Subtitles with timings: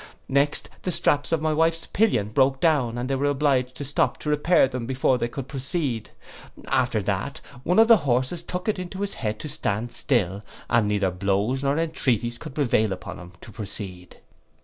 [0.29, 4.17] Next the straps of my wife's pillion broke down, and they were obliged to stop
[4.21, 6.09] to repair them before they could proceed.
[6.69, 10.41] After that, one of the horses took it into his head to stand still,
[10.71, 14.15] and neither blows nor entreaties could prevail with him to proceed.